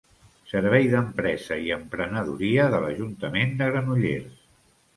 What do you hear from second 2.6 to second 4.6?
de l'Ajuntament de Granollers.